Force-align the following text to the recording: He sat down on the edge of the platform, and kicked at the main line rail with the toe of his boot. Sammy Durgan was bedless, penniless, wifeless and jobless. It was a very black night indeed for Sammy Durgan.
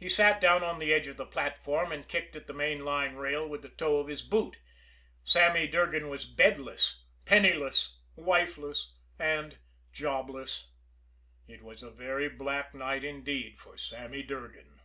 He 0.00 0.08
sat 0.08 0.40
down 0.40 0.62
on 0.64 0.78
the 0.78 0.94
edge 0.94 1.08
of 1.08 1.18
the 1.18 1.26
platform, 1.26 1.92
and 1.92 2.08
kicked 2.08 2.34
at 2.34 2.46
the 2.46 2.54
main 2.54 2.86
line 2.86 3.16
rail 3.16 3.46
with 3.46 3.60
the 3.60 3.68
toe 3.68 3.98
of 3.98 4.06
his 4.06 4.22
boot. 4.22 4.56
Sammy 5.24 5.66
Durgan 5.68 6.08
was 6.08 6.24
bedless, 6.24 7.04
penniless, 7.26 7.98
wifeless 8.16 8.94
and 9.18 9.58
jobless. 9.92 10.70
It 11.46 11.62
was 11.62 11.82
a 11.82 11.90
very 11.90 12.30
black 12.30 12.72
night 12.74 13.04
indeed 13.04 13.58
for 13.60 13.76
Sammy 13.76 14.22
Durgan. 14.22 14.80